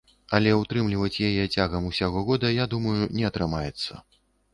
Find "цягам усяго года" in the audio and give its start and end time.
1.57-2.47